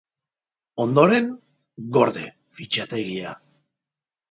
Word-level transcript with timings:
Ondoren, 0.85 1.27
gorde 1.99 2.25
fitxategia. 2.61 3.37